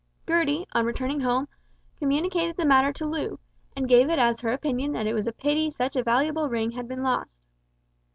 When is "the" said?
2.57-2.65